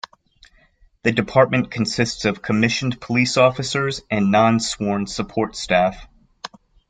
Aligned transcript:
The 1.03 1.11
department 1.11 1.69
consists 1.69 2.25
of 2.25 2.41
commissioned 2.41 2.99
Police 2.99 3.37
Officers 3.37 4.01
and 4.09 4.31
non-sworn 4.31 5.05
support 5.05 5.55
staff. 5.55 6.07